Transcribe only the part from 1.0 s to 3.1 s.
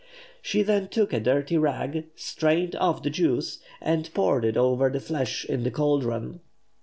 a dirty rag, strained off